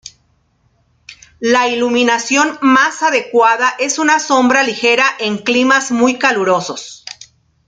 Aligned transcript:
La 1.39 1.67
iluminación 1.67 2.57
más 2.63 3.03
adecuada 3.03 3.75
es 3.77 3.99
una 3.99 4.17
sombra 4.19 4.63
ligera 4.63 5.05
en 5.19 5.37
climas 5.37 5.91
muy 5.91 6.17
calurosos. 6.17 7.05